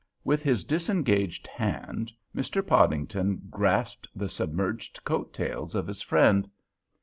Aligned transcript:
With 0.23 0.41
his 0.41 0.63
disengaged 0.63 1.45
hand 1.45 2.11
Mr. 2.35 2.65
Podington 2.65 3.39
grasped 3.51 4.07
the 4.15 4.29
submerged 4.29 5.03
coat 5.03 5.31
tails 5.31 5.75
of 5.75 5.85
his 5.85 6.01
friend. 6.01 6.49